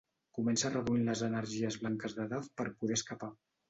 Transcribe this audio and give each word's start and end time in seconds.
Comença 0.37 0.71
reduint 0.71 1.05
les 1.11 1.23
energies 1.29 1.79
blanques 1.85 2.19
de 2.23 2.29
Dove 2.35 2.53
per 2.61 2.71
poder 2.77 3.03
escapar. 3.03 3.37